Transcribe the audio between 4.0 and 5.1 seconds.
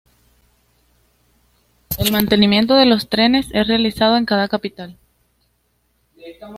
en cada capital.